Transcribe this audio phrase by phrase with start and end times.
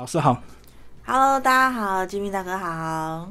[0.00, 0.40] 老师好
[1.04, 3.28] ，Hello，大家好，金明大哥好。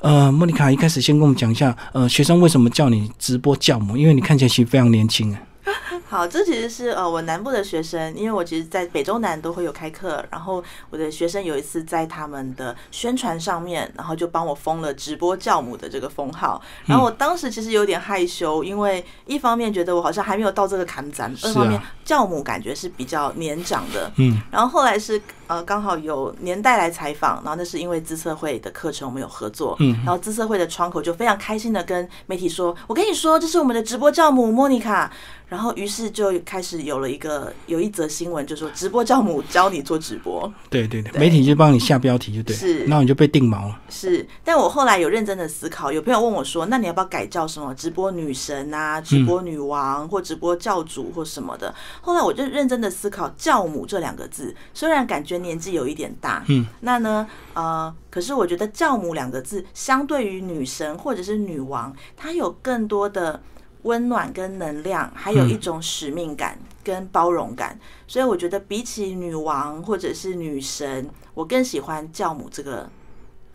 [0.00, 3.98] 呃，莫妮卡一开始先跟我们讲一下，呃，学生为什么叫你直播教母？
[3.98, 5.42] 因为你看起来其实非常年轻啊。
[6.08, 25.20] 好，这其实是呃我南部的学生，因为我其实在北中南都会有开课，然后我的学生有一次在他们的宣传上面，然后就帮我封了直播教母的这个封号，然后我当时其实有点害羞，因为一方面觉得我好像还没有到这个坎站，二方面教母感觉是比较年长的，嗯，然后后来是
[25.50, 29.96] 呃刚好有年代来采访，然后那是因为资策会的课程我们有合作，嗯。
[30.04, 35.10] 然后资策会的窗口就非常开心的跟媒体说，我跟你说这是我们的直播教母莫妮卡，
[35.48, 42.84] 然后于是就开始有了一个有一则新闻，就说直播教母教你做直播，对对对，媒体就帮你下标题就对了，是。
[42.84, 43.80] 然后你就被定毛了。
[43.88, 51.74] 是，但我后来有认真的思考，有朋友问我说，那你要不要改叫什么直播女神啊、直播女王或直播教主或什么的？
[52.00, 63.42] 后来我就认真的思考，教母这两个字，虽然感觉年纪有一点大，嗯，那呢，呃，可是我觉得教母两个字，相对于女神或者是女王，它有更多的
[63.82, 67.78] 温暖跟能量，还有一种使命感跟包容感。
[68.06, 72.88] 所以我觉得比起女王或者是女神，我更喜欢教母这个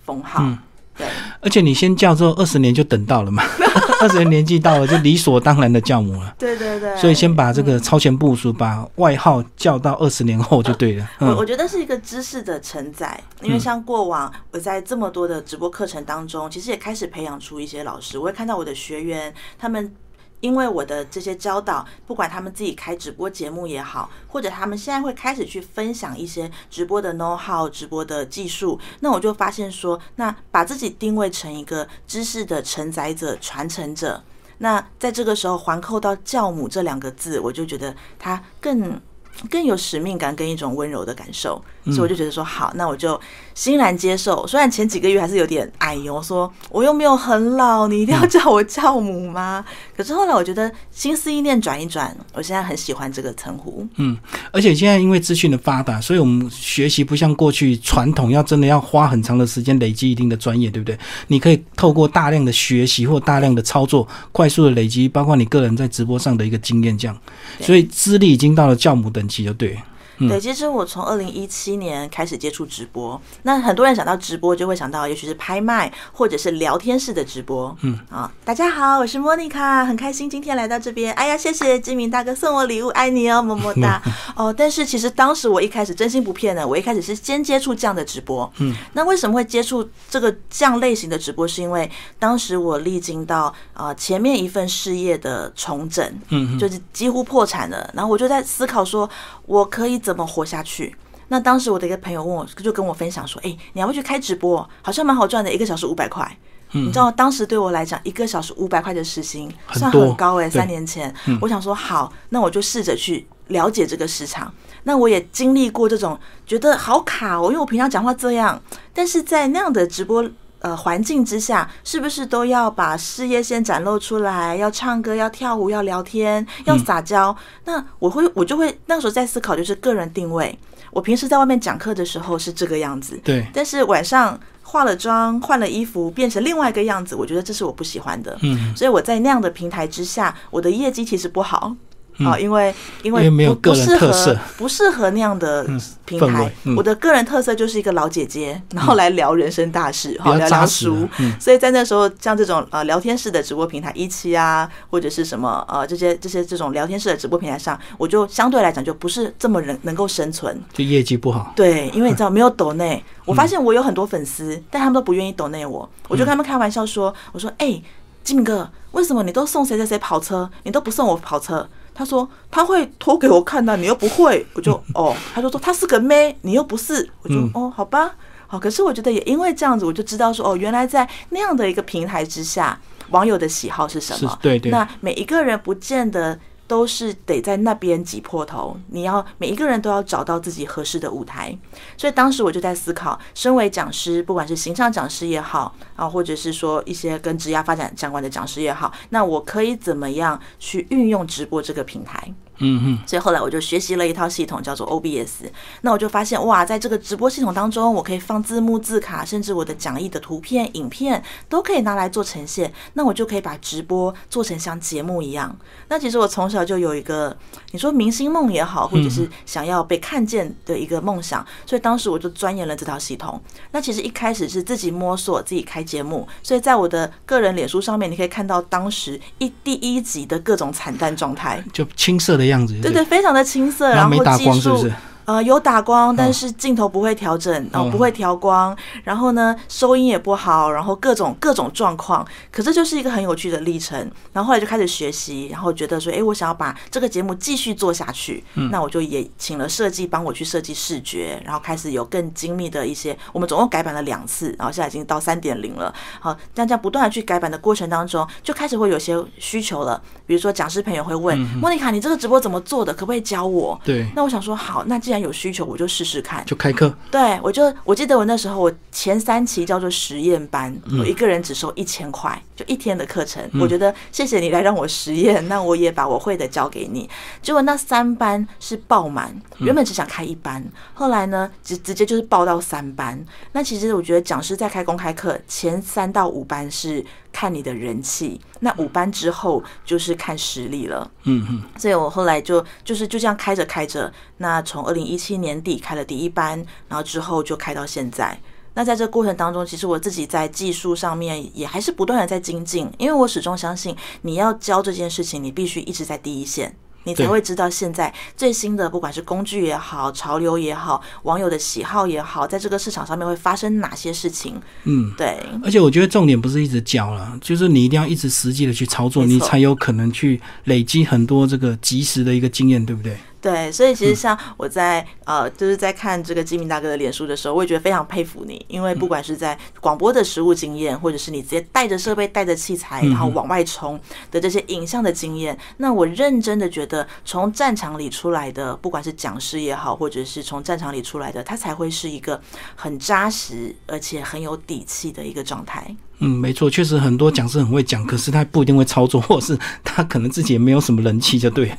[0.03, 0.43] 封号。
[0.43, 0.57] 嗯
[0.97, 1.05] 对，
[1.41, 3.43] 而且你先叫之后，二十年就等到了嘛，
[4.01, 6.33] 二十年年纪到了，就理所当然的教母了。
[6.37, 6.95] 对对对。
[6.97, 11.09] 所以先把这个超前部署，把外号叫到二十年后就对了。
[11.19, 19.93] 我我嗯觉得是一个知识的承载，因为像过往我在这么多的直播课程当中，其实也开始培养出一些老师，我会看到我的学员他们。
[20.41, 34.23] 因为我的这些教导，不管他们自己开直播节目也好，或者他们现在会开始去分享一些直播的 know how、直播的技术，那我就发现说，那把自己定位成一个知识的承载者、传承者，
[34.59, 39.01] 那在这个时候环扣到教母这两个字，我就觉得它更
[39.49, 43.19] 更有使命感跟一种温柔的感受，所以我就觉得说好，那我就
[43.53, 44.45] 欣然接受。
[44.47, 49.63] 虽然前几个月还是有点哎呦，说我又没有很老，你一定要叫我教母吗？
[49.95, 53.87] 可是后来我觉得心思意念转一转，我现在很喜欢这个称呼。
[53.97, 54.17] 嗯，
[54.51, 60.97] 而且现在因为资讯的发达，所以我们学习不像过去传统要真的要花很长的时间累积一定的专业，对不对？
[61.27, 67.17] 你可以透过大量的学习或大量的操作，快速的累积，包括你个人在直播上的一个经验，这样，
[67.61, 69.81] 所以资历已经到了教母等级，就对了。
[70.17, 77.75] 嗯对，其实我从二零一七年开始接触直播，那很多人想到直播就会想到，也许是拍卖或者是聊天式的直播。
[77.81, 81.13] 嗯啊，大家好，我是莫妮卡，很开心今天来到这边。
[81.13, 84.01] 哎呀，谢谢金明大哥送我礼物，爱你哦，么么哒。
[84.35, 88.51] 哦，但是其实当时我一开始真心不骗的，我一开始是先接触这样的直播。
[88.57, 91.47] 嗯，那为什么会接触这个这样类型的直播？
[91.47, 91.89] 是因为
[92.19, 97.89] 当时我历经到呃前面一份事业的重整，嗯就是几乎破产了。
[97.93, 99.09] 然后我就在思考说，
[99.45, 100.95] 我可以怎么活下去？
[101.27, 104.67] 那当时我的一个朋友问我，就跟我分享说：“哎、你要不去开直播？
[104.81, 106.29] 好像蛮好赚的，一个小时五百块。”
[106.71, 114.53] 你知道，当时对我来讲，一个小时五百块的时薪算很高哎、对三年前，我想说好，那我就试着去了解这个市场。
[114.83, 118.61] 那我也经历过这种觉得好卡哦，因为我平常讲话这样，
[118.93, 120.29] 但是在那样的直播
[120.65, 124.55] 呃环境之下，是不是都要把事业线展露出来？
[124.55, 127.35] 要唱歌，要跳舞，要聊天，要撒娇？
[127.65, 130.57] 那我会我就会那时候在思考，就是个人定位。
[130.89, 138.35] 我平时在外面讲课的时候是这个样子，对，但是晚上化了妆、换了衣服，变成另外一个样子，我觉得这是我不喜欢的。
[138.41, 141.75] 嗯，所以我在那样的平台之下，我的业绩其实不好。
[142.19, 142.73] 啊，因为
[143.03, 145.65] 因为因为没有不不个人适合特色不适合那样的
[146.05, 151.09] 平台我的个人特色就是一个老姐姐，然后来聊人生大事，好聊聊扎实书。
[151.19, 160.61] 嗯所以在那时候，像这种呃聊天式的直播平台一期啊，或者是什么呃这些这些这种聊天式的直播平台上，我就相对来讲就不是这么能能够生存。
[160.73, 161.51] 就业绩不好。
[161.55, 167.81] 对，因为你知道 没有抖内，我发现我有很多粉丝，但他们都不愿意抖内我，我就跟他们开玩笑说，我说，哎、
[168.23, 171.67] 金明哥，为什么你都送谁谁谁跑车，你都不送我跑车？
[171.95, 177.49] 他说他会脱给我看的，你又不会，我就哦，他就说他是个妹，你又不是，我就、嗯。
[177.53, 178.13] 哦，好吧，
[178.47, 182.77] 好，可是我觉得也因为这样子，我就知道说哦，原来在那样的一个平台之下，
[183.11, 184.37] 网友的喜好是什么？
[184.41, 184.71] 对对。
[184.71, 186.37] 那每一个人不见得
[186.67, 191.55] 都是得在那边挤破头，你要每一个人都要找到自己合适的舞台。
[191.97, 202.33] 所以当时我就在思考，身为讲师，不管是形象讲师也好啊，或者是说一些跟职业发展相关的讲师也好，那我可以怎么样去运用直播这个平台？
[202.57, 205.49] 嗯嗯，所以后来我就学习了一套系统，叫做 OBS。
[205.81, 212.71] 那我就发现，哇，在这个直播系统当中，我可以放字幕、字卡，甚至我的讲义的图片、影片都可以拿来做呈现。
[212.93, 215.55] 那我就可以把直播做成像节目一样。
[215.89, 217.35] 那其实我从小就有一个，
[217.71, 223.41] 你说明星梦也好，或者是想要被看见的一个梦想，所以当时我就钻研了这套系统。
[223.71, 232.73] 那其实一开始是自己摸索、自己开节目，所以在我的个人脸书上面，你可以看到当时一第一集的各种惨淡状态，就青涩的样子。
[232.81, 234.89] 对对，非常的青涩，然后技术。
[235.25, 242.25] 呃，有打光，但是镜头不会调整，然后不会调光，然后呢，收音也不好，然后各种各种状况。
[242.51, 244.09] 可这就是一个很有趣的历程。
[244.31, 248.43] 然后后来就开始学习，然后觉得说，哎，我想要把这个节目继续做下去。
[248.71, 253.17] 那我就也请了设计帮我去设计视觉，然后开始有更精密的一些。
[253.33, 255.93] 我们总共改版了两次，然后现在已经到三点零了。
[256.19, 260.01] 好，但这样不断的去改版的过程当中，就开始会有些需求了。
[260.25, 262.93] 比如说讲师朋友会问莫妮卡，你这个直播怎么做的？
[262.93, 263.79] 可不可以教我？
[263.83, 264.05] 对。
[264.15, 266.93] 那我想说，好，那既然有需求，我就试试看，就开课。
[267.11, 273.43] 对，我就我记得我那时候，我前三期叫做实验班，我一个人只收一千块，就一天的课程。
[273.59, 277.09] 我觉得谢谢你来让我实验，那我也把我会的教给你。
[277.41, 280.63] 结果那三班是爆满，原本只想开一班，
[280.93, 283.23] 后来呢，直直接就是报到三班。
[283.51, 287.05] 那其实我觉得讲师在开公开课前三到五班是。
[287.35, 291.11] 看你的人气，那五班之后就是看实力了。
[291.23, 298.39] 嗯嗯，所以我后来就就是就这样开着开着，那从二零一七年底开了第一班，然后之后就开到现在。
[298.73, 306.73] 那在这过程当中，其实我自己在技术上面也还是不断的在精进，因为我始终相信，你要教这件事情，你必须一直在第一线。
[307.05, 314.61] 你才会知道现在最新的，不管是工具也好，潮流也好，网友的喜好也好，在这个市场上面会发生哪些事情？
[314.83, 315.39] 嗯，对。
[315.63, 323.17] 而且我觉得重点不是一直教了，就是你一定要一直实际的去操作，你才有可能去累积很多这个及时的一个经验，对不对？
[323.45, 333.99] 对，所以其实像我在呃，就是在看这个金明大哥的脸书的时候，我也觉得非常佩服你，因为不管是在广播的实物经验，或者是你直接带着设备、带着器材，然后往外冲
[334.31, 342.41] 的这些影像的经验，那我认真的觉得，从战场里出来的，不管是讲师也好，或者是从战场里出来的，他才会是一个
[342.75, 345.95] 很扎实而且很有底气的一个状态。
[346.17, 351.71] 嗯，没错，确实很多讲师很会讲，可是他不一定会操作，或是他可能自己也没有什么人气，就对。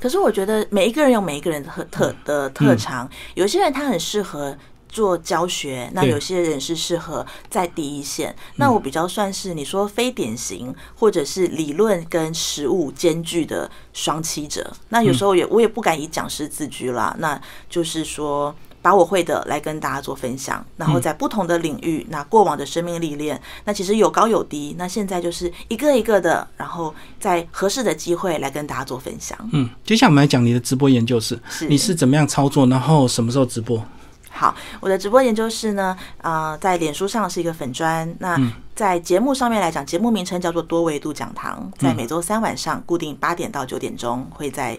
[0.00, 4.56] 可是我觉得每一个人有每一个人的特特的特长，有些人他很适合
[4.88, 8.34] 做教学，那有些人是适合在第一线。
[8.56, 14.72] 那我比较算是你说非典型，或者是理论跟实物兼具的双栖者。
[14.88, 18.54] 那有时候也我也不敢以讲师自居啦，那就是说。
[18.80, 29.36] 把我会的来跟大家做分享，然后在不同的领域，那过往的生命历练，那其实有高有低，那现在就是一个一个的，然后在合适的机会来跟大家做分享。
[29.52, 31.38] 嗯，接下来我们来讲你的直播研究室，
[31.68, 33.82] 你是怎么样操作，然后什么时候直播？
[34.30, 38.40] 好，我的直播研究室呢，啊，在脸书上是一个粉砖，那
[38.74, 44.78] 在节目上面来讲，节目名称叫做多维度讲堂，在每周三晚上固定八点到九点钟会在。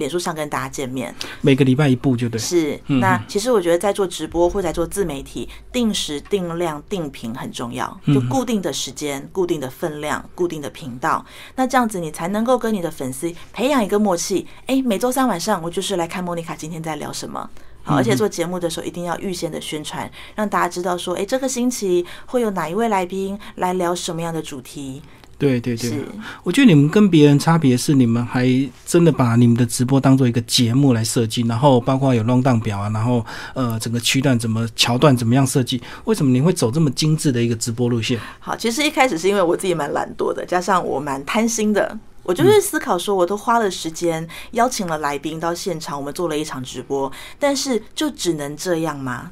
[0.00, 2.40] 脸书上跟大家见面，每个礼拜一部就对。
[2.40, 11.24] 是，那其实我觉得在做直播或在做自媒体，定时、定量、定频很重要，就固定的时间、固定的分量、固定的频道，
[11.54, 14.46] 那这样子你才能够跟你的粉丝培养一个默契。
[14.66, 17.48] 哎，每周三晚上我就是来看莫妮卡今天在聊什么，
[17.82, 25.02] 好而且做节目的时候一定要预先的宣传，让大家知道说，哎，这个星期会有哪一位来宾来聊什么样的主题。
[25.40, 26.04] 对对对，
[26.42, 28.46] 我觉得你们跟别人差别是，你们还
[28.84, 35.82] 真的把你们的直播当做一个节目来设计，然后包括有 round down 表啊，然后呃整个区段怎么桥段怎么样设计？
[36.04, 38.20] 为什么你会走这么精致的一个直播路线？
[38.38, 49.30] 好，其实一开始是因为我自己蛮懒惰的，加上我蛮贪心的，我就是思考说，我都花了时间邀请了来宾到现场，我们做了一场直播，但是就只能这样吗？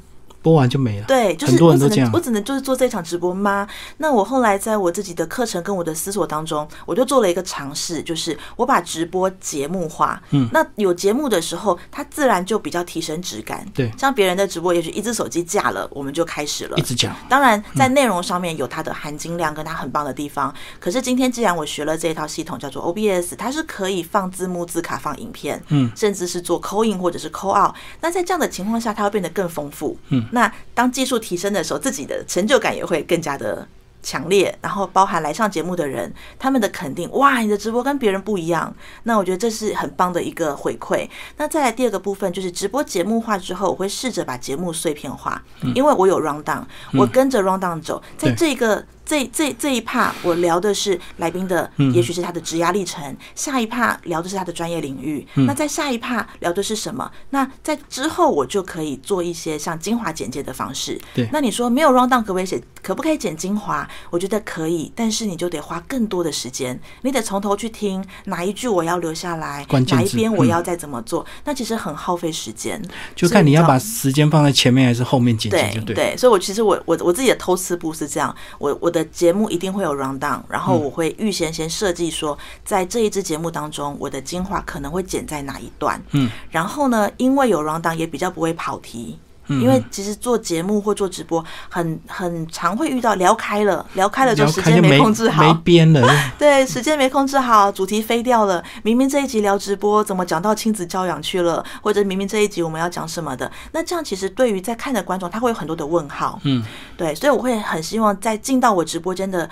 [0.48, 1.04] 播完就没了。
[1.06, 3.68] 对，就是我只能我只能就是做这场直播吗？
[3.98, 10.22] 那我后来在我自己的课程跟我的思索当中，我就做了一个尝试，就是我把直播节目化。
[10.30, 13.66] 嗯，那有节目的时候，它自然就比较提升质感。
[13.74, 17.14] 对，像别人的直播，也许一只手机架了，我们就开始了，一直讲。
[17.28, 20.54] 当然，在内容上面有它的含金量跟它很棒的地方。
[20.80, 27.74] 可是今天既然我学了这一套系统，叫做 OBS，它是可以放字幕、字卡、放影片，嗯，甚至是做 call in 或者是 call out。
[28.00, 29.94] 那在这样的情况下，它会变得更丰富。
[30.08, 30.24] 嗯。
[30.38, 33.66] 那当技术提升的时候，自己的成就感也会更加的
[34.04, 34.56] 强烈。
[34.62, 38.72] 然后包含来上节目的人，他们的肯定，哇，你的直播跟别人不一样。
[39.02, 41.08] 那我觉得这是很棒的一个回馈。
[41.38, 45.42] 那再来第二个部分，就是直播节目化之后，我会试着把节目碎片化，
[45.74, 46.62] 因为我有 round down，
[46.94, 48.84] 我跟着 round down 走，在这个。
[49.08, 57.10] 这这这一趴我聊的是来宾的，嗯也许是他的职涯历程，下一趴聊的是他的专业领域，嗯那在下一趴聊的是什么？
[57.30, 61.00] 那在之后我就可以做一些像精华简介的方式。
[61.14, 62.62] 对那你说没有 round down 可不可以写？
[62.82, 63.88] 可不可以剪精华？
[64.10, 72.80] 我觉得可以，但是你就得花更多的时间，你得从头去听哪一句我要留下来，哪一边我嗯要再怎么做，那其实很耗费时间。
[73.16, 75.94] 就看你要把时间放在前面还是后面剪辑，对就对。
[75.94, 89.18] 对，所以我其实我我我自己的偷吃步是这样，我我的节目一定会有 round down，然后我会预先先设计说，在这一支节目当中，我的精华可能会剪在哪一段，嗯，然后呢，因为有 round down，也比较不会跑题。
[89.48, 98.62] 嗯因为其实做节目或做直播，很很常会遇到聊开了，聊开了就时间没控制好，没编了， 对，时间没控制好，主题飞掉了。
[98.82, 101.64] 明明这一集聊直播，怎么讲到亲子教养去了？
[101.82, 103.50] 或者明明这一集我们要讲什么的？
[103.72, 106.38] 那这样其实对于在看的观众，他会有很多的问号。
[106.44, 106.64] 嗯，
[106.96, 109.48] 对，所以我会很希望在进到我直播间的。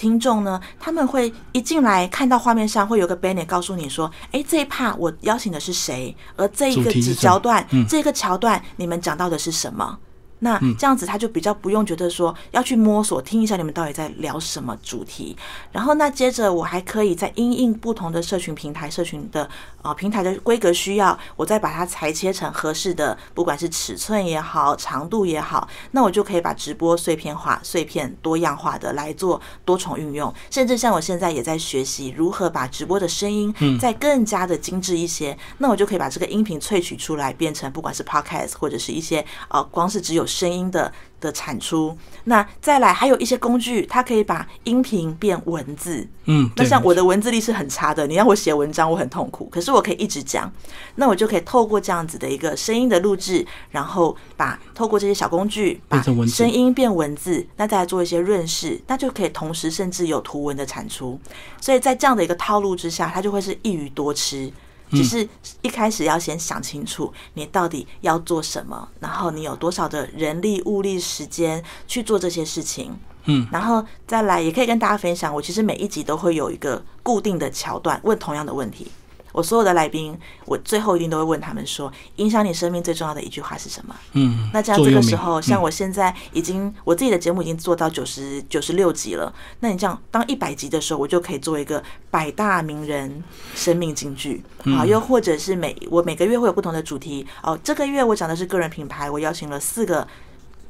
[0.00, 7.86] 听众呢，他们会一进来看到画面上会有个 banner 告诉你说，哎，这一 part 我邀请的是谁，而这一个几桥段，嗯。
[7.86, 9.98] 这个桥段你们讲到的是什么？
[10.40, 10.74] 那嗯。
[10.76, 15.36] 这样子他就比较不用觉得说要去摸索听一下你们到底在聊什么主题，
[15.72, 19.48] 然后那接着我还可以在因应不同的社群平台、社群的
[19.82, 41.96] 呃平台的规格需要，我再把它裁切成合适的，不管是尺寸也好、长度也好，那我就可以把直播碎片化、碎片多样化的来做多重运用，甚至像我现在也在学习如何把直播的声音再更加的精致一些，那我就可以把这个音频萃取出来，变成不管是 podcast 或者是一些呃光是只有声音的的产出。
[42.24, 46.06] 那再来还有一些工具，它可以把音频变文字。
[46.26, 49.48] 嗯，那像我的文字力是很差的，你让我写文章，我很痛苦。
[49.50, 50.50] 可是我可以一直讲，
[50.94, 61.18] 那我就可以透过这样子的一个声音的录制，然后把透过这些小工具，把声音变文字，那再来做一些润饰，那就可以同时甚至有图文的产出。
[61.60, 64.52] 所以在这样的一个套路之下，它就会是一鱼多吃。
[64.90, 65.28] 只是
[65.62, 72.96] 一开始要先想清楚你到底要做什么，然后你有多少的人力、物力、时间去做这些事情。
[73.24, 78.90] 嗯，然后再来也可以跟大家分享，我其实每一集都会有一个固定的桥段，问同样的问题。
[79.32, 83.94] 我所有的来宾，我最后一定都会问他们说，影响你生命最重要的一句话是什么？
[84.12, 93.22] 嗯，那这样这个时候，像嗯我现在已经我自己的节目已经做到九十九十六集了，那你这样当一百集的时候，我就可以做一个百大名人
[93.54, 100.06] 生命金句嗯啊，又或者是每我每个月会有不同的主题哦，这个月我讲的是个人品牌，我邀请了四个。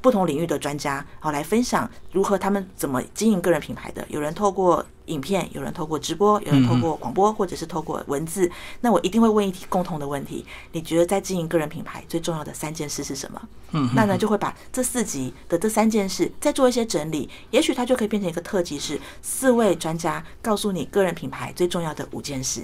[0.02, 4.02] 不同领域的专家，好来分享如何他们怎么经营个人品牌的。
[4.08, 8.50] 有人透过影片，有人透过直播，有人透过广播，或者是透过文字。
[8.80, 13.40] 那我一定会问一题共同的问题：你觉得在经营个人品牌最重要的三件事是什么？
[13.72, 22.62] 嗯，那呢就会把这四集的这三件事再做一些整理，也许它就可以变成一个特辑，是四位专家告诉你个人品牌最重要的五件事。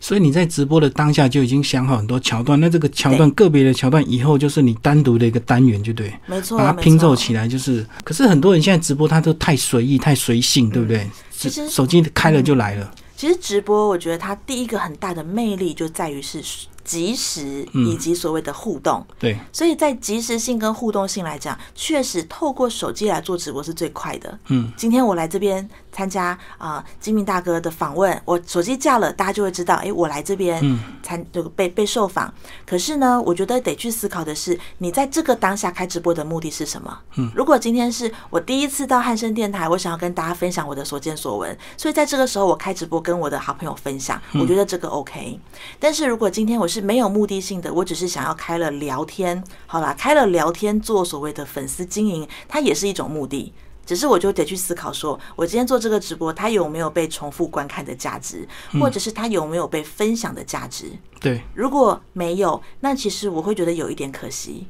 [0.00, 7.86] 所以你在直播的当下就已经想好很多桥段，那这个桥段个别的桥段以后就是你单独的一个单元，就对，没错，把它拼凑起来就是。
[8.04, 11.02] 可是很多人现在直播他都太随意、太随性，对不对？
[11.02, 16.42] 嗯其实手机开了就来了，其实直播，我觉得它第一个很大的魅力就在于是
[16.82, 19.06] 即时以及所谓的互动。
[19.18, 24.38] 对，所以在即时性跟互动性来讲，确实透过手机来做直播是最快的。
[24.48, 25.68] 嗯，今天我来这边
[25.98, 32.32] 参加啊、金明大哥的访问，我手机架了，大家就会知道，诶，我来这边嗯参这个被被受访。
[32.64, 36.96] 可是呢，我觉得得去思考的是，你在这个当下开直播的目的是什么？
[37.16, 45.40] 嗯，如果今天是我第一次到汉声电台，我想要跟大家分享我的所见所闻，所以在这个时候我开直播跟我的好朋友分享，我觉得这个 OK。
[45.80, 53.52] 但是如果今天我是没有目的性的，我只是想要开了聊天，好啦，开了聊天做所谓的粉丝经营，它也是一种目的。
[53.88, 58.46] 只是我就得去思考说，我今天做这个直播，它有没有被重复观看的价值，
[58.78, 60.92] 或者是它有没有被分享的价值？
[61.20, 61.42] 对。
[61.54, 64.66] 如果没有，那其实我会觉得有一点可惜。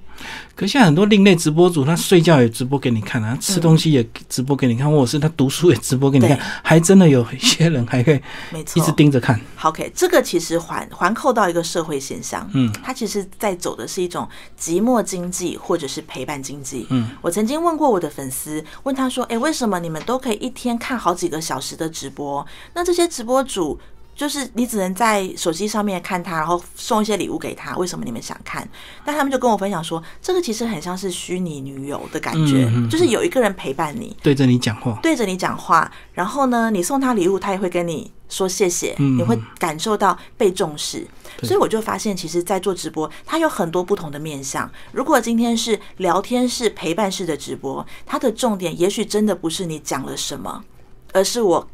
[0.57, 9.41] 可是现在很多另类直播主，他睡觉也直播给你看啊，吃东西也直播给你看，或者是他读书也直播给你看，还真的有一些人还会没错，一直盯着看。
[9.63, 14.29] OK，这个其实环环扣到一个社会现象，嗯，他其实在走的是一种
[14.59, 16.87] 寂寞经济或者是陪伴经济。
[16.91, 22.45] 嗯，我曾经问过我的粉丝，问他说：“诶，为什么你们都可以一天看好几个小时的直播？
[22.75, 23.79] 那这些直播主？”
[24.19, 27.77] 就是你只能在手机上面看他，然后送一些礼物给他。
[27.77, 28.69] 为什么你们想看？
[29.05, 41.07] 但他们就跟我分享说，这个其实很像是虚拟女友的感觉，嗯嗯嗯就是有一个人陪伴你，对着你讲话，对着你讲话，然后呢，你送他礼物，他也会跟你说谢谢，嗯你会感受到被重视。
[41.45, 44.69] 所以我就发现，其实，在做直播，它有很多不同的面向。
[44.91, 50.65] 如果今天是聊天式、陪伴式的直播，它的重点也许真的不是你讲了什么，
[51.13, 51.69] 而是我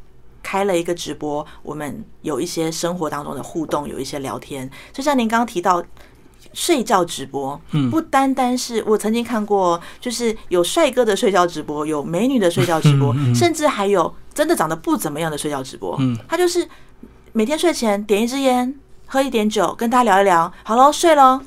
[0.44, 4.70] 开了一个直播，我们有一些生活当中的互动，有一些聊天。
[4.92, 5.82] 就像您刚刚提到。
[6.56, 15.96] 睡觉直播，嗯不单单是我曾经看过，就是有帅哥的睡觉直播，有美女的睡觉直播，嗯嗯嗯甚至还有真的长得不怎么样的睡觉直播。
[15.98, 16.68] 嗯，他就是
[17.32, 18.72] 每天睡前点一支烟，
[19.06, 21.40] 喝一点酒，跟大家聊一聊，好喽，睡喽，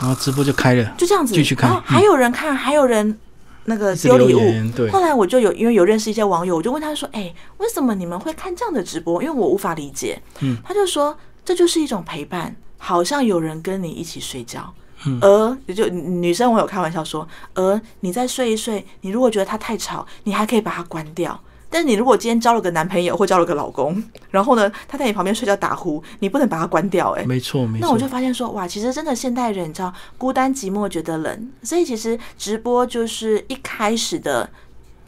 [0.00, 1.32] 然后直播就开了，就这样子。
[1.32, 3.16] 继续看然后还有人看，还有人
[3.64, 4.40] 那个丢礼物。
[4.74, 9.22] 对，后来我就有因为有认识一些网友，我就问他说：“哎、为什么你们会看这样的直播？
[9.22, 14.72] 因为我无法理解。”嗯，他就说这就是一种陪伴，好像有人跟你一起睡觉。
[15.06, 21.40] 嗯而就女生我有开玩笑说，而你再睡一睡，你如果觉得他太吵，你还可以把它关掉。
[21.70, 27.86] 但是你如果今天交了个男朋友或交了个老公，然后呢，他在你旁边睡觉打呼，你不能把他关掉、哎，没错没错。
[27.86, 34.50] 那我就发现说，哇，其实真的现代人，你知道，孤单寂寞觉得冷，所以其实直播就是一开始的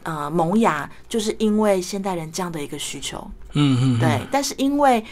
[0.03, 3.19] 呃萌芽，就是因为现代人这样的一个需求，
[3.53, 4.21] 嗯嗯，嗯对。
[4.31, 5.03] 但是因为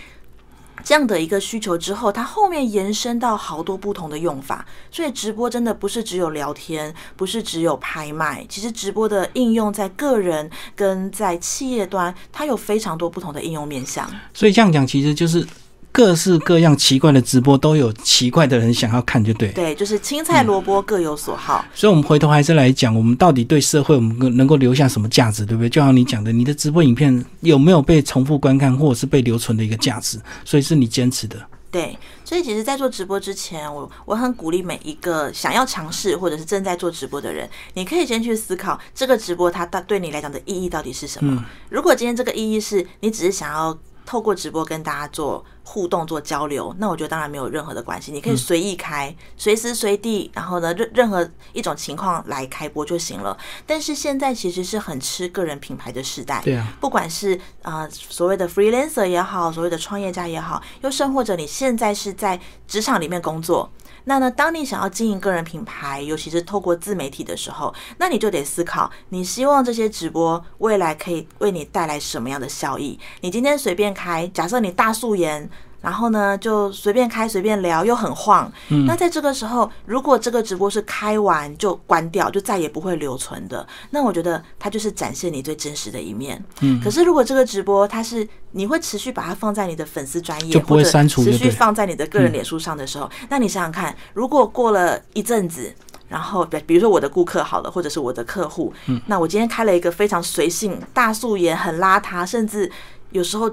[0.83, 14.09] 这样的一个需求之后，它后面延伸到好多不同的用法，所以直播真的不是只有聊天，不是只有拍卖，其实直播的应用在个人跟在企业端，它有非常多不同的应用面向。
[14.33, 15.45] 所以这样讲，其实就是
[15.91, 19.49] 各式各样奇怪的直播都有奇怪的人想要看，就对。
[19.51, 21.65] 对，就是青菜萝卜各有所好。
[21.73, 25.69] 所以，我们回头还是来讲，我们到底对社会我们能够留下什么价值，对不对？
[25.69, 31.35] 就像你讲的，你的直播影片有没有被重复观看，或者是被留存的一个价值，所以是你坚持的。
[31.69, 41.45] 对，所以其实，在做直播之前，我我很鼓励每一个想要尝试或者是正在做直播的人，你可以先去思考这个直播它到对你来讲的意义到底是什么。
[41.69, 43.77] 如果今天这个意义是你只是想要
[44.11, 53.37] 透过直播跟大家做互动、做交流，那我觉得当然没有任何的关系，你可以随意开，随时随地，然后呢，任任何一种情况来开播就行了。
[53.65, 62.37] 但是现在其实是很吃个人品牌的时代，对啊，不管是啊、呃所谓的 freelancer 也好，所谓的创业家也好，又甚或者你现在是在
[62.67, 63.71] 职场里面工作，
[64.05, 72.99] 那呢，当你想要经营个人品牌，尤其是透过自媒体的时候，那你就得思考，你希望这些直播未来可以为你带来什么样的效益？
[73.21, 75.49] 你今天随便开，假设你大素颜。
[75.81, 78.51] 然后呢，就随便开随便聊，又很晃。
[78.69, 86.41] 嗯那在这个时候，如果这个直播是开完就关掉，就再也不会留存的，那我觉得它就是展现你最真实的一面。
[86.61, 95.73] 嗯可是如果这个直播它是你会持续把它放在你的粉丝专业，就不会或者删除持续放在你的个人脸书上的时候，那你想想看，如果过了一阵子。
[96.07, 102.69] 然后，比比如说我的顾客好了，或者是我的客户，嗯那我今天开了一个非常随性、大素颜、很邋遢，甚至
[103.11, 103.49] 有时候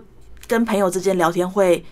[0.48, 1.85] 跟朋友之间聊天会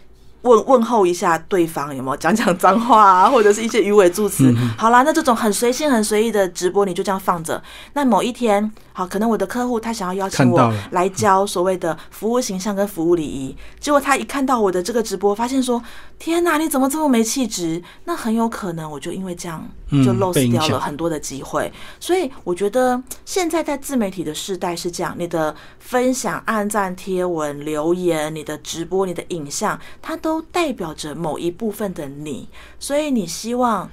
[0.43, 4.55] 问问候一下对方有没有讲讲脏话啊，或者是一些鱼尾助词。
[4.79, 7.63] 好啦，那这种很随性、很随意的直播，你就这样放着。
[7.95, 15.83] 那某一天，好，可能我的客户他想要邀请我来教所谓的服务形象跟服务礼仪，结果他一看到我的这个直播，发现说
[16.19, 21.73] ：“天哪，你怎么这么没气质？”那很有可能我就因为这样嗯就 lost 掉了很多的机会。
[22.01, 32.49] 所以我觉得现在在自媒体的时代是这样，你的分享、按赞、贴文、留言、你的直播、你的影像，它都代表着某一部分的你。
[32.79, 33.91] 所以你希望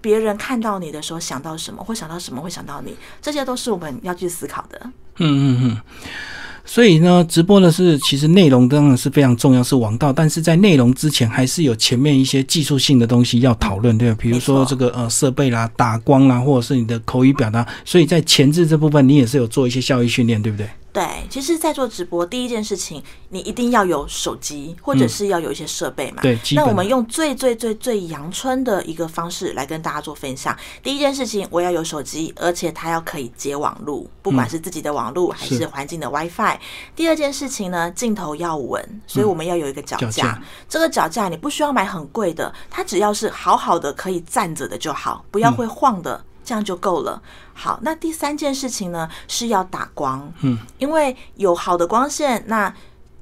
[0.00, 4.80] 别人看到你的时候想到什么，会想到什么，会想到你，这些都是我们要去思考的。
[4.84, 5.80] 嗯嗯嗯。
[6.64, 10.12] 所以呢，直播的是其实内容当然是非常重要，是王道。
[10.12, 14.16] 但是在内容之前，还是有前面一些技术性的东西要讨论，对吧？
[14.20, 17.66] 比如说这个呃设备啦、打光啦，或者是你的口语表达。
[17.84, 20.66] 所以在前置这部分，你也是有做一些效益训练，对不对？
[20.92, 26.20] 对，其实，在做直播，第一件事情，你一定要有手机，或者是要有一些设备嘛。
[26.20, 30.54] 对那我们用最最最最阳春的一个方式来跟大家做分享。
[30.82, 36.58] 第一件事情，我要有手机，而且它要可以接网路，不管是自己的网路还是是环境的 WiFi。
[36.94, 40.10] 第二件事情呢，镜头要稳，所以我们要有一个脚架。
[40.10, 46.22] 脚架这个脚架你不需要买很贵的，它只要是好好的可以站着的就好，不要会晃的。
[46.52, 47.22] 这样就够了。
[47.54, 52.70] 好，那第三件事情呢是要打光，嗯，因为有好的光线，那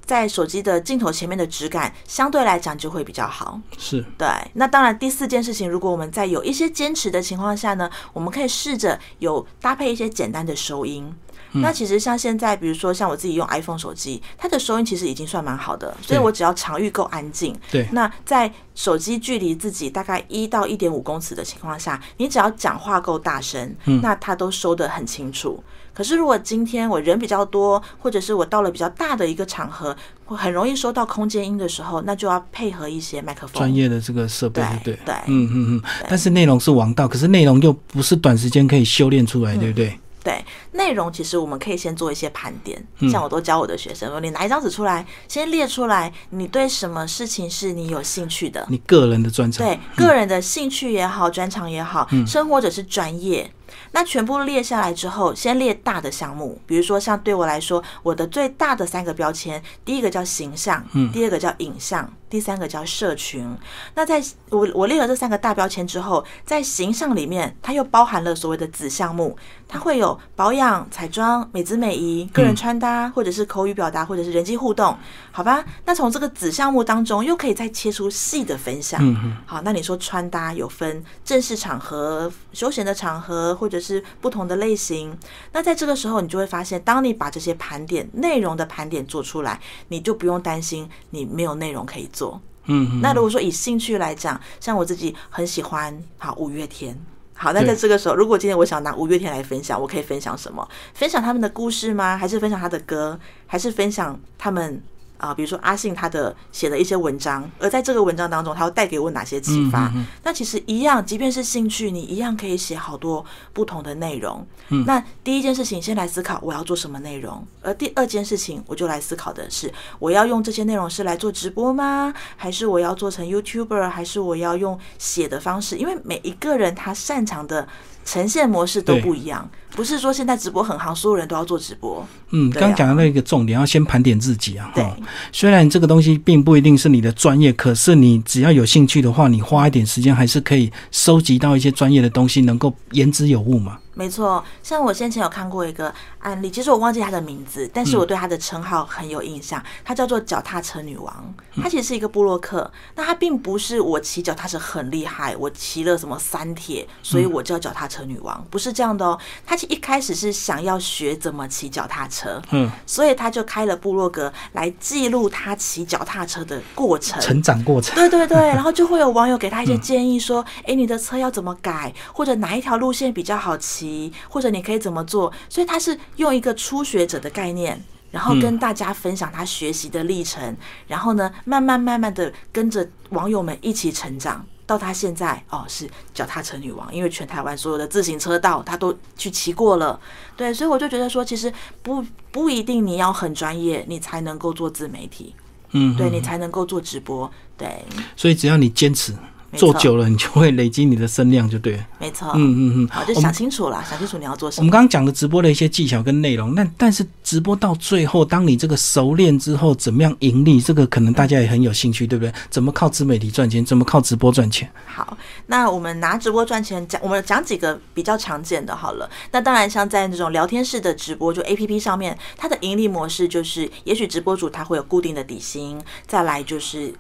[0.04, 3.60] 在手机的镜头前面的质感相对来讲就会比较好。
[3.78, 11.14] 是，对，那当然第四件事情，如果我们在有一些坚持的情况下呢，我们可以试着有搭配一些简单的收音。
[11.52, 25.62] 那其实像现在，比如说像我自己用 iPhone 手机，它的收音其实已经算蛮好的，所以我只要场域够安静，对那在手机距离自己大概一到一点五公尺的情况下，你只要讲话够大声，嗯那它都收得很清楚。
[25.92, 33.54] 可是如果今天我人比较多，或者是我到了比较大的一个场合，会很容易收到空间音的时候，那就要配合一些麦克风。
[33.58, 35.82] 专业的这个设备，对对对嗯嗯嗯。
[36.08, 39.98] 但是内容是王道，可是内容又不是短时间可以修炼出来，对不对？
[40.22, 43.11] 对内容，其实我们可以先做一些盘点，嗯。
[43.11, 52.26] 像我都教我的学生，你拿一张纸出来，先列出来，你对什么事情是你有兴趣的，你个人的专长，对个人的兴趣也好，专长也好，嗯。
[52.26, 53.50] 生活者是专业。
[53.92, 63.46] 那全部列下来之后，先列大的项目，比如说像对我来说，我的最大的三个标签，第一个叫形象，嗯第二个叫影像，第三个叫社群。
[63.94, 69.37] 那在我我列了这三个大标签之后，在形象里面，它又包含了所谓的子项目，
[69.68, 74.96] 它会有保养、彩妆、美姿美仪、个人穿搭，或者是口语表达，或者是人际互动，
[75.30, 75.64] 好吧？
[75.85, 79.00] 那从这个子项目当中，又可以再切出细的分享。
[79.46, 85.16] 好，那你说穿搭有分正式场合、休闲的场合，或者是不同的类型。
[85.53, 92.40] 那在这个时候，你就会发现，当你把这些盘点内容的盘点做出来，你就不用担心你没有内容可以做。
[92.64, 96.99] 嗯嗯，那如果说以兴趣来讲，像我自己很喜欢好五月天。
[97.35, 100.66] 好，那在这个时候，如果今天我想拿五月天来分享，我可以分享什么？
[100.94, 102.16] 分享他们的故事吗？
[102.16, 103.18] 还是分享他的歌？
[103.46, 104.83] 还是分享他们
[105.20, 109.88] 啊、比如说阿信他的写的一些文章，而在这个文章当中，他会带给我哪些启发？
[109.88, 114.46] 嗯嗯嗯那其实一样，即便是兴趣，你一样可以写好多不同的内容。
[114.70, 122.12] 嗯那第一件事情，先来思考我要做什么内容，而第二件事情，我就来思考的是，我要用这些内容是来做直播吗？
[122.37, 123.88] 还是我要做成 YouTuber？
[123.88, 125.76] 还是我要用写的方式？
[125.76, 127.68] 因为每一个人他擅长的
[128.04, 132.06] 呈现模式都不一样，不是说现在直播很行，所有人都要做直播。
[132.30, 134.70] 嗯，刚刚讲的那个重点，要先盘点自己啊。
[134.74, 134.96] 对哈，
[135.33, 143.79] 虽然这个东西并不一定是你的专业，可是你只要有兴趣的话，你花一点时间还是可以收集到一些专业的东西，能够言之有物嘛。
[143.94, 151.35] 没错，像我先前有看过一个案例，其实我忘记她的名字，但是我对她的称号很有印象，她叫做脚踏车女王。
[151.57, 159.18] 她其实是一个布洛克，那她并不是我骑脚踏车很厉害，我骑了什么三铁，所以我叫脚踏车女王，不是这样的哦。
[159.44, 167.20] 她其实一开始是想要学怎么骑脚踏车，嗯，所以她就开了部落格来记录她骑脚踏车的过程。
[167.20, 167.94] 成长过程。
[167.96, 173.79] 对对对， 然后就会有网友给他一些建议，说：“哎、你的车要怎么改，或者哪一条路线比较好骑，
[174.28, 184.44] 或者你可以怎么做。”所以他是用一个初学者的概念，然后跟大家分享他学习的历程，然后呢，慢慢慢慢的跟着网友们一起成长。
[184.66, 189.98] 到他现在哦，是脚踏车女王，因为全台湾所有的自行车道他都去骑过了，
[190.36, 195.34] 对，所以我就觉得说，其实不不一定你要很专业，你才能够做自媒体，
[195.72, 199.12] 嗯，嗯对你才能够做直播，对，所以只要你坚持
[199.56, 201.86] 做久了，你就会累积你的声量，就对了。
[201.98, 202.88] 没错，嗯嗯嗯。
[202.88, 204.62] 好，就想清楚了，想清楚你要做什么。
[204.62, 210.60] 我们刚刚讲的直播的一些技巧跟内容，那但是直播到最后，当你这个熟练之后，怎么样盈利？
[210.60, 212.32] 这个可能大家也很有兴趣，对不对？
[212.48, 213.64] 怎么靠自媒体赚钱？
[213.64, 214.70] 怎么靠直播赚钱？
[214.86, 219.10] 好，那我们拿直播赚钱讲，我们讲几个比较常见的好了。
[219.32, 226.94] 那当然，像在那种聊天式的直播，就 A P P 上面，它的盈利模式就是，也许直播主他会有固定的底薪，再来就是。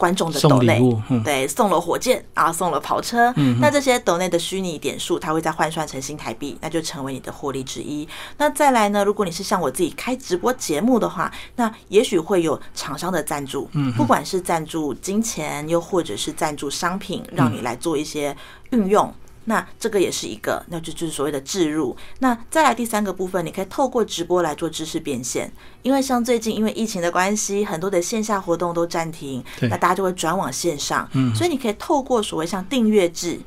[0.00, 8.08] 观众的送抖内，嗯对，送了火箭啊，送了跑车，那这些抖内的虚拟点数，它会再换算成新台币，那就成为你的获利之一。
[8.38, 18.34] 那再来呢，如果你是像我自己开直播节目的话，那也许会有厂商的赞助，嗯，不管是赞助金钱，又或者是赞助商品，让你来做一些
[18.70, 19.12] 运用。
[19.44, 21.96] 那这个也是一个，那就就是所谓的置入。
[22.18, 25.50] 那再来第三个部分，你可以透过直播来做知识变现，
[25.82, 33.40] 因为像最近因为疫情的关系，很多的线下活动都暂停，那大家就会转往线上，嗯，所以你可以透过所谓像订阅制。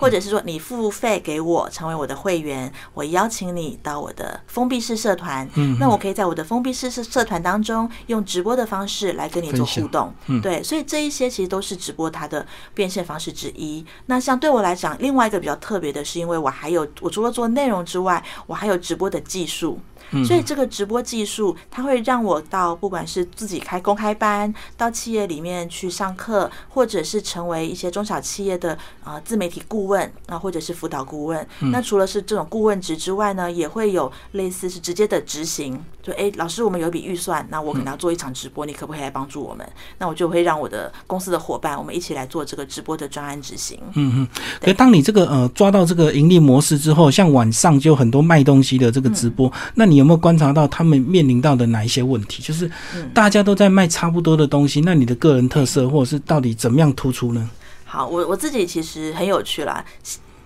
[0.00, 13.84] 或者是说你付费给我成为我的会员，我邀请你到我的封闭式社团，嗯那我可以在我的封闭式社社团当中用直播的方式来跟你做互动，嗯对，所以这一些其实都是直播它的变现方式之一。
[14.06, 19.78] 那像对我来讲，另外一个比较特别的是，因为我还有我除了做内容之外，我还有直播的技术。
[20.24, 31.46] 所以这个直播技术，它会让我到不管是自己开公开班，到企业里面去上课，或者是成为一些中小企业的啊自媒体顾问啊，或者是辅导顾问。
[31.72, 35.80] 那除了是这种顾问职之外呢，也会有类似是直接的执行。
[36.02, 39.68] 就哎，老师，我们有一笔预算，那我可能要做一场直播，你可不可以来帮助我们？
[39.98, 43.78] 那我就会让我的公司的伙伴，我们一起来做这个直播的专案执行。
[43.94, 44.28] 嗯嗯。
[44.62, 52.42] 可当你这个呃抓到这个盈利模式之后，像晚上就很多卖东西的这个直播，那你有没有观察到他们面临到的哪一些问题？
[52.42, 52.68] 就是
[53.14, 57.48] 大家都在卖差不多的东西，那你的个人特色或者是到底怎么样突出呢？
[57.84, 59.84] 好，我我自己其实很有趣啦。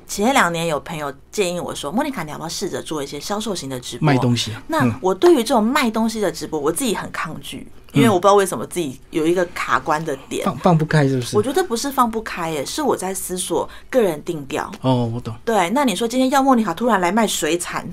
[0.07, 4.07] 前两年有朋友建议我说：“莫妮卡，你要不要试着做一些销售型的直播？
[4.07, 11.37] 卖东西啊？”那我对于这种卖东西的直播，我自己很抗拒，因为我不知道为什么自己有一个卡关的点，放放不开，是不是？
[11.37, 14.71] 我觉得不是放不开，耶，是我在思索个人定调。
[14.83, 15.35] 哦，我懂。
[15.43, 17.89] 对，那你说今天要莫妮卡突然来卖水产，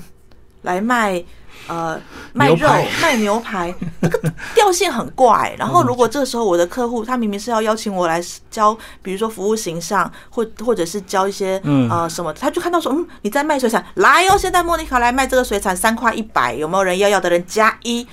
[0.64, 1.24] 来卖。
[1.68, 2.00] 呃，
[2.34, 2.68] 卖肉
[3.02, 4.20] 卖牛排，那个
[4.54, 5.56] 调性很怪。
[5.58, 18.06] 然后，如果这时候我的客户他明明是要邀请我来教，比如说服务形象，或或者是教一些呃什么，他就看到说，嗯，你在卖水产，来哦，现在莫妮卡来卖这个水产，三块一百，有没有人要要的人加一？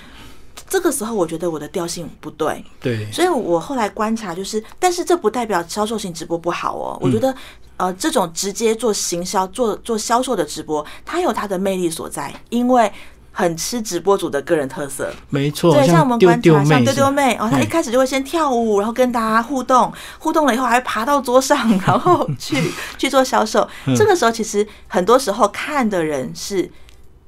[0.69, 6.99] 这个时候我觉得我的调性不对，对，所以我后来观察就是，但是这不代表销售型直播不好哦。
[7.01, 7.35] 我觉得
[7.79, 12.93] 呃，这种直接做行销、做做销售的直播，它有它的魅力所在，因为。
[13.39, 15.73] 很吃直播主的个人特色，没错。
[15.73, 22.61] 对，像我们观察，像丢丢妹哦，她一开始就会先跳舞，然后跟大家互动，互动了以后还爬到桌上， 然后去
[22.97, 23.69] 去做销售。
[23.97, 26.69] 这个时候，其实很多时候看的人是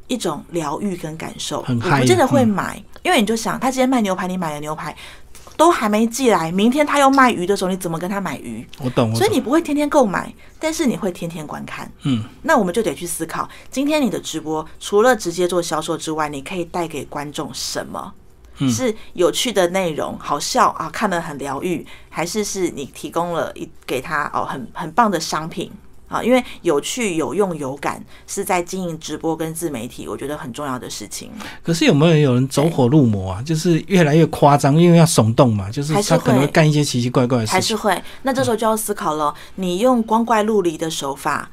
[0.09, 4.92] 一种疗愈跟感受，不真的会买，因为你就想，他今天卖牛排，你买了牛排。
[5.61, 8.66] 都还没寄来，明天他又卖鱼的时候，你怎么跟他买鱼？
[8.79, 11.92] 我懂，所以你不会天天购买，但是你会天天观看。
[12.05, 18.11] 嗯，那我们就得去思考，今天你的直播除了直接做销售之外，你可以带给观众什么？
[18.70, 25.70] 是有趣的内容，好笑啊，看得很疗愈，还是是你提供了一给他哦很很棒的商品？
[26.11, 31.31] 啊，因为有趣、有用、有感，是在经营直播跟自媒体，我觉得很重要的事情。
[31.62, 33.42] 可是有没有有人走火入魔啊？
[33.42, 37.55] 就是越来越夸张，因为要耸动嘛，就是他可能会干一些奇奇怪怪的事情。
[37.55, 41.49] 还是会，那这时候就要思考了：你用光怪陆离的手法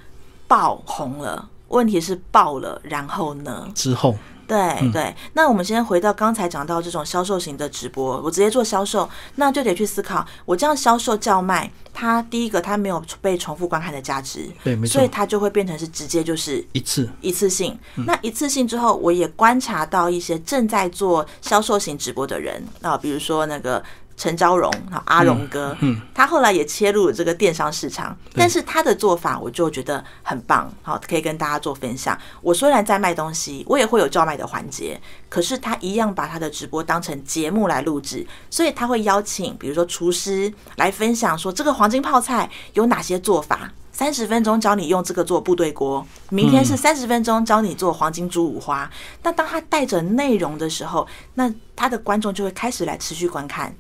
[0.48, 3.70] 爆红了，问题是爆了，然后呢？
[3.76, 4.16] 之后。
[4.48, 17.78] 对对，那我们先回到刚才讲到这种销售型的直播，我直接做销售，那就得去思考，我这样销售叫卖，它第一个它没有被重复观看的价值，对，没错，所以它就会变成是直接就是一次一次性。
[17.96, 23.84] 那一次性之后，我也观察到一些正在做销售型直播的人啊，比如说那个。
[24.18, 32.18] 陈昭荣啊，阿荣哥，嗯，他后来也切入了这个电商市场，但是他的做法我就觉得很棒，好，可以跟大家做分享。
[32.42, 35.00] 我虽然在卖东西，我也会有叫卖的环节，
[35.30, 48.90] 可是他一样把他的直播当成节目来录制，所以他会邀请，比如说厨师来分享，说这个黄金泡菜有哪些做法，三十分钟教你用这个做部队锅，明天是三十分钟教你做黄金猪五花。
[49.22, 53.72] 那当他带着内容的时候，那他的观众就会开始来持续观看。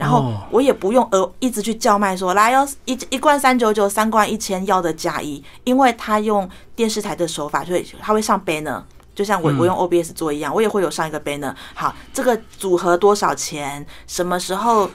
[0.00, 8.82] 然后我也不用呃一直去叫卖说来要一一罐三九九三罐一千要的加一，因为他用电视台的手法，所以他会上 banner，
[9.14, 11.54] 就像我我用 OBS 做一样，我也会有上一个 banner。
[11.74, 13.86] 好，这个组合多少钱？
[14.06, 14.90] 什么时候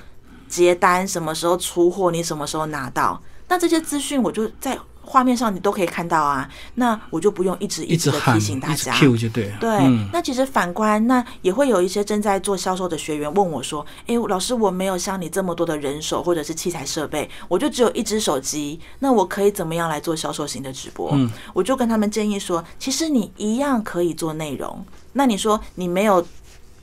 [0.49, 1.07] 结单？
[1.07, 2.09] 什么时候出货？
[2.09, 3.21] 你什么时候拿到？
[3.47, 4.75] 那这些资讯我就在。
[5.05, 9.53] 画面上你都可以看到啊，那我就不用一直一直的提醒大家，就对。
[9.59, 9.69] 对，
[10.11, 24.85] 那其实反观，那也会有一些正在做销售的学员问我说：“哎，老师，我没有像你这么多的人手或者是器材设备，我就只有一只手机，那我可以怎么样来做销售型的直播？”嗯，我就跟他们建议说：“其实你一样可以做内容。
[25.13, 26.25] 那你说你没有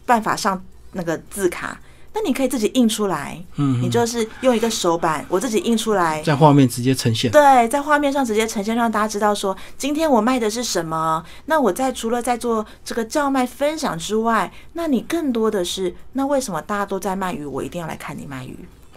[0.06, 1.78] 办法上那个字卡。”
[2.14, 7.30] 那你可以自己印出来，嗯，你就是用一个手板，我自己印出来，在画面直接呈现。
[7.30, 11.24] 对，在画面上直接呈现，让大家知道说，今天我卖的是什么。
[11.46, 18.56] 那我在除了在做这个叫卖分享之外，那你更多的是，那为什么大家都在卖鱼，我一定要来看你卖鱼？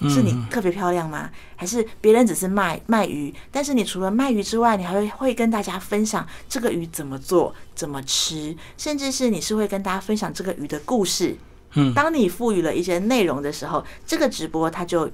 [0.10, 1.30] 是你特别漂亮吗？
[1.56, 11.38] 还是别人只是卖卖鱼，但是你除了卖鱼之外，你还会会跟大家分享这个鱼怎么做、怎么吃，甚至是你是会跟大家分享这个鱼的故事。
[11.94, 15.10] 当你赋予了一些内容的时候，这个直播它就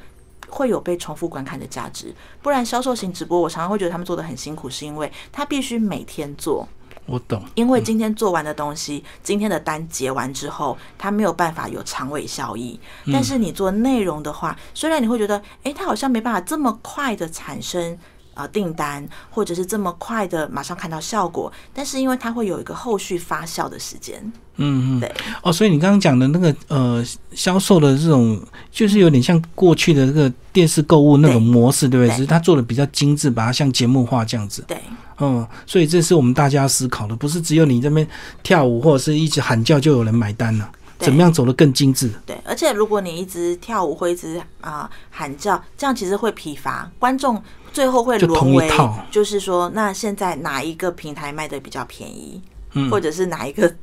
[0.47, 2.13] 会有被重复观看的价值。
[2.41, 6.67] 不然销售型直播，我常常会觉得他们做的很辛苦，是因为他必须每天做。
[7.07, 12.79] 我懂，因为今天做完的东西，今天的单结完之后，它没有办法有长尾效益。
[13.11, 17.97] 但是你做内容的话，虽然你会觉得，哎，它好像没办法这么快的产生
[18.41, 24.21] 呃订单，或者是这么快的马上看到效果，但是因为它会有一个后续发酵的时间，
[24.57, 32.09] 嗯嗯，对，哦，所以你刚刚讲的那个呃销售的这种，就是有点像过去的这个电视购物那种模式，对不对？
[32.09, 34.63] 对只是它做的比较精致，把它像节目化这样子。
[34.67, 34.77] 对。
[35.23, 38.07] 嗯，所以这是我们大家思考的，不是只有你这边
[38.41, 40.67] 跳舞或者是一直喊叫就有人买单了。
[40.73, 42.09] 对怎么样走得更精致？
[42.25, 47.41] 对，而且如果你一直跳舞或一直啊、喊叫，这样其实会疲乏观众，
[47.73, 48.69] 最后会沦为
[49.09, 52.41] 就是说，那现在哪一个平台卖的比较便宜，
[52.73, 52.89] 嗯。
[52.89, 53.73] 或者是哪一个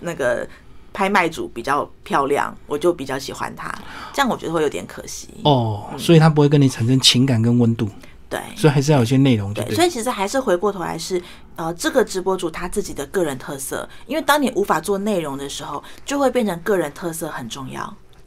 [0.00, 0.48] 那个
[0.92, 3.72] 拍卖组比较漂亮，我就比较喜欢它，
[4.12, 5.28] 这样我觉得会有点可惜。
[5.44, 7.88] 哦，所以它不会跟你产生情感跟温度，
[8.30, 8.40] 对。
[8.56, 11.20] 所以还是要有些内容，对对，所以其实还是回过头来是，
[11.56, 17.82] 呃，这个直播主他自己的个人特色，因为当你无法做内容的时候，就会变成个人特色很重要。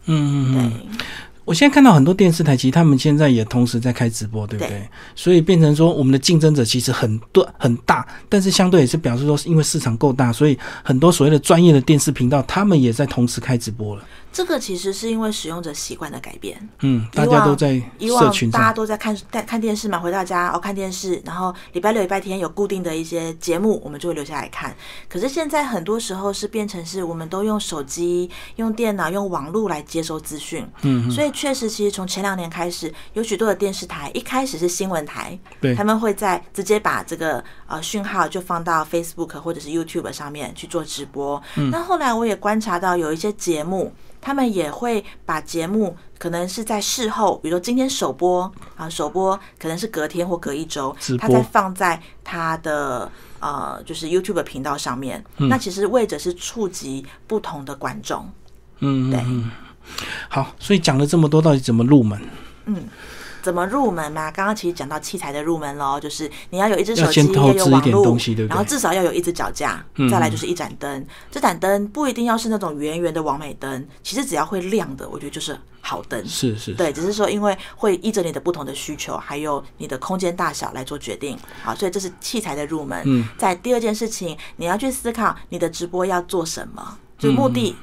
[0.06, 0.72] 嗯嗯嗯。
[0.98, 1.06] 对，
[1.46, 4.70] 我现在看到很多电视台，其实他们现在也同时在开直播，对不对？
[4.70, 14.04] 对所以变成说，我们的竞争者其实很多很大，但是相对也是表示说，因为市场够大，所以很多所谓的专业的电视频道，他们也在同时开直播了。
[14.34, 16.58] 这个其实是因为使用者习惯的改变。
[16.82, 24.76] 嗯，大以往家都在以往大家，都在看看看电视嘛，回到家哦看电视，然后礼拜六、礼拜天有固定的一些节目，我们就会留下来看。
[25.08, 41.42] 可是现在很多时候是变成是我们都用手机、用电脑、用网络来接收资讯，嗯，所以确实，其实从前两年开始，有许多的电视台一开始是新闻台，对他们会在直接把这个呃讯号就放到 Facebook 或者是 YouTube 上面去做直播。
[41.72, 43.94] 那后来我也观察到有一些节目，
[44.24, 53.12] 他们也会把节目可能是在事后，比如说今天首播啊，首播可能是隔天或隔一周他再放在他的。
[53.44, 58.26] 呃，就是 YouTube 频道上面，那其实为者是触及不同的观众，
[58.80, 59.52] 嗯，嗯对嗯。
[60.30, 62.22] 好，所以讲了这么多，到底怎么入门？
[63.44, 64.32] 怎么入门嘛？
[64.32, 71.06] 刚刚其实讲到器材的入门喽，就是你要有一只手机，要有网络然后至少要有一只脚架，嗯再来就是一盏灯。
[71.30, 76.26] 这盏灯不一定要是那种圆圆的完美灯，其实只要会亮的，我觉得就是好灯。
[76.26, 81.38] 是是，对，只是说因为会依着你的不同的需求，还有你的空间大小来做决定。
[81.62, 83.04] 好，所以这是器材的入门。
[83.06, 87.76] 嗯，在第二件事情，你要去思考你的直播要做什么，就目的。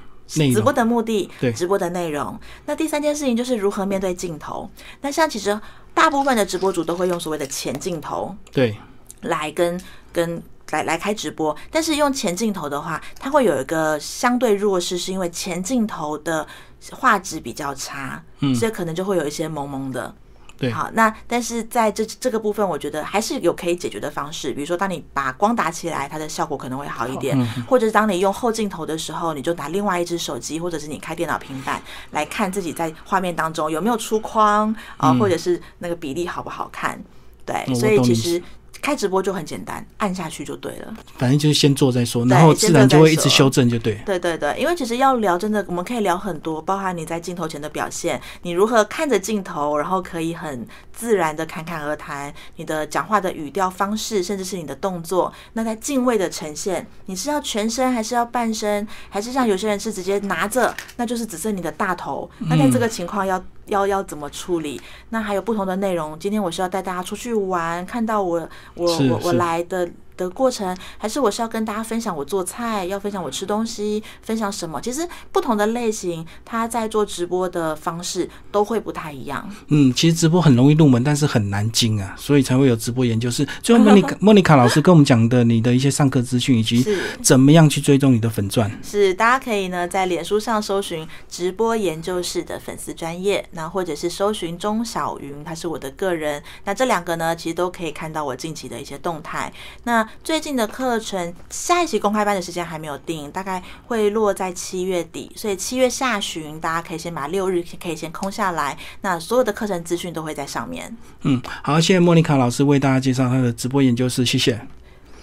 [0.52, 2.38] 直播的目的，对直播的内容。
[2.66, 4.70] 那第三件事情就是如何面对镜头。
[5.00, 5.60] 那像其实
[5.92, 8.76] 大部分的直播主都会用所谓的前镜头对，
[9.22, 9.80] 来跟
[10.12, 16.46] 跟来来开直播，但是用前镜头的话，它会有一个相对弱势，是因为前镜头的
[16.92, 20.14] 画质比较差，嗯所以可能就会有一些蒙蒙的。
[20.60, 24.52] 对好，那但是在这这个部分，我觉得还是有可以解决的方式。
[24.52, 37.02] 比如说，当你把光打起来，它的效果可能会好一点；嗯或者是当你用后镜头的时候，你就拿另外一只手机，或者是你开电脑、平板来看自己在画面当中有没有出框啊、或者是那个比例好不好看。
[37.46, 38.40] 对，所以其实
[38.82, 40.94] 开直播就很简单，按下去就对了。
[41.18, 43.94] 反正就是先做再说，然后自然就会一直修正，就对。
[44.06, 63.42] 对对对，因为其实要聊，真的我们可以聊很多，包含你在镜头前的表现，你如何看着镜头，然后可以很自然的侃侃而谈，你的讲话的语调方式，甚至是你的动作，那在敬畏的呈现，你是要全身还是要半身，还是像有些人是直接拿着，那就是只剩你的大头，那在这个情况要。
[63.70, 64.80] 要要怎么处理？
[65.08, 66.18] 那还有不同的内容。
[66.18, 69.88] 今天我是要带大家出去玩，看到我我我我来的
[70.20, 74.78] 的过程，还是我是要跟大家分享我做菜，要分享我吃东西，分享什么？
[74.80, 79.48] 其实不同的类型，他在做直播的方式都会不太一样。
[79.68, 83.46] 嗯，其实直播很容易入门，但是很难精啊，所以才会有直播研究室。
[83.62, 88.70] 最后，莫妮卡 莫妮卡老师跟我们讲的你的一些上课资讯，以及是怎么样去追踪你的粉钻。
[88.82, 96.42] 是，大家可以呢在脸书上搜寻直播研究室的粉丝专业，那或者是搜寻钟小云，他是我的个人。
[96.64, 99.52] 那这两个呢，其实都可以看到我近期的一些动态。
[99.84, 108.78] 那最近的课程，下一期公开班的时间还没有定，大概会落在七月底，所以七月下旬大家可以先把六日可以先空下来。
[109.00, 110.96] 那所有的课程资讯都会在上面。
[111.22, 114.60] 嗯，好，谢谢莫妮卡老师为大家介绍她的直播研究室，谢谢。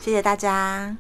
[0.02, 0.98] 谢谢大家。